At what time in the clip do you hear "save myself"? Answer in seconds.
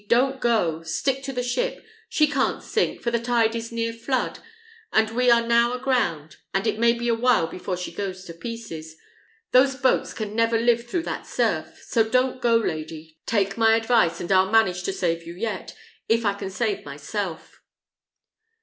16.49-17.61